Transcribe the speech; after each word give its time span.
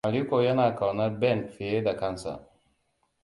Aliko 0.03 0.41
yana 0.41 0.75
ƙaunar 0.75 1.19
Ben 1.19 1.47
fiye 1.49 1.81
da 1.83 1.97
kansa. 1.97 2.47